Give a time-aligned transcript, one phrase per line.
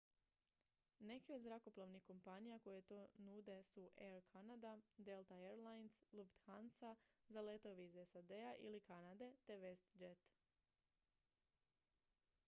[1.07, 6.95] neke od zrakoplovnih kompanija koje to nude su air canada delta air lines lufthansa
[7.35, 10.33] za letove iz sad-a ili kanade te westjet